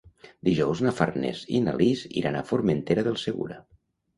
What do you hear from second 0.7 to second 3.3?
na Farners i na Lis iran a Formentera del